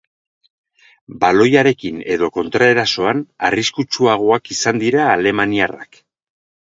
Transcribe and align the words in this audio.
Baloiarekin 1.23 1.99
edo 2.15 2.29
kontraerasoan, 2.37 3.21
arriskutsuagoak 3.49 4.49
izan 4.57 4.81
dira 4.85 5.05
alemaniarrak. 5.17 6.01